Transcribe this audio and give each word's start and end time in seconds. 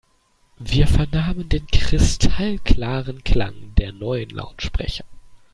Wir 0.57 0.87
vernahmen 0.87 1.47
den 1.47 1.67
kristallklaren 1.67 3.23
Klang 3.23 3.75
der 3.77 3.91
neuen 3.91 4.31
Lautsprecher. 4.31 5.05